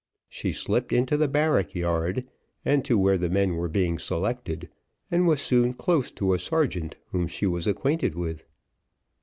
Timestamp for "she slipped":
0.29-0.91